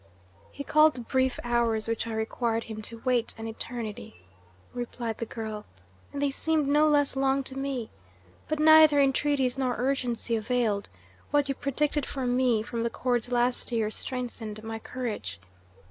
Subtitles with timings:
[0.51, 4.25] "He called the brief hours which I required him to wait an eternity,"
[4.73, 5.63] replied the girl,
[6.11, 7.91] "and they seemed no less long to me
[8.47, 10.89] but neither entreaties nor urgency availed;
[11.29, 15.39] what you predicted for me from the cords last year strengthened my courage.